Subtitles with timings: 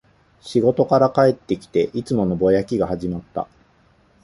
[0.41, 3.47] 仕事から帰ってきて、いつものぼやきが始まった